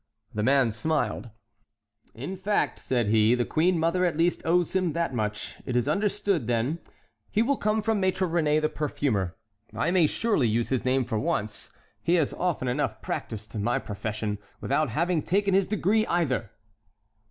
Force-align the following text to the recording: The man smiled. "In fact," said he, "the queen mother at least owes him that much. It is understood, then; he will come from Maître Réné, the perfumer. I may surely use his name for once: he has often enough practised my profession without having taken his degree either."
The 0.33 0.41
man 0.41 0.71
smiled. 0.71 1.29
"In 2.15 2.35
fact," 2.35 2.79
said 2.79 3.09
he, 3.09 3.35
"the 3.35 3.45
queen 3.45 3.77
mother 3.77 4.03
at 4.03 4.17
least 4.17 4.41
owes 4.45 4.75
him 4.75 4.93
that 4.93 5.13
much. 5.13 5.57
It 5.63 5.75
is 5.75 5.87
understood, 5.87 6.47
then; 6.47 6.79
he 7.29 7.43
will 7.43 7.55
come 7.55 7.83
from 7.83 8.01
Maître 8.01 8.27
Réné, 8.27 8.59
the 8.59 8.67
perfumer. 8.67 9.35
I 9.75 9.91
may 9.91 10.07
surely 10.07 10.47
use 10.47 10.69
his 10.69 10.83
name 10.85 11.05
for 11.05 11.19
once: 11.19 11.77
he 12.01 12.15
has 12.15 12.33
often 12.33 12.67
enough 12.67 13.03
practised 13.03 13.53
my 13.53 13.77
profession 13.77 14.39
without 14.59 14.89
having 14.89 15.21
taken 15.21 15.53
his 15.53 15.67
degree 15.67 16.07
either." 16.07 16.49